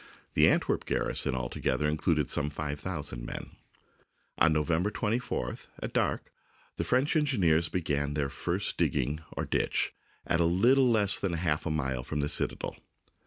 [0.33, 3.51] The Ant werp garrison altogether included some five thou sand men.
[4.39, 6.33] On November 24th, at dark,
[6.77, 9.93] the French engi neers began their first digging or ditch,
[10.25, 12.77] at a little less than half a mile from the citadel.